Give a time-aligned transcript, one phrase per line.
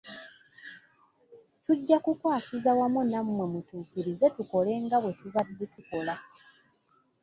[1.65, 6.13] Tujja kukwasiza wamu nammwe mutukkirize tukole nga bwe tubadde tukola.